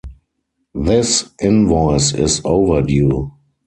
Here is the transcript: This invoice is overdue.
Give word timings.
This 0.73 1.29
invoice 1.39 2.11
is 2.15 2.41
overdue. 2.43 3.33